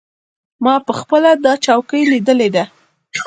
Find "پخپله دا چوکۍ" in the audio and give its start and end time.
0.87-2.01